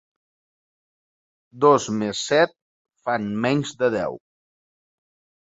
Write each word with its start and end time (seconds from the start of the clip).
Dos 1.65 1.85
més 1.99 2.23
set 2.31 2.57
fan 3.05 3.29
menys 3.45 3.77
de 3.83 3.93
deu. 3.99 4.19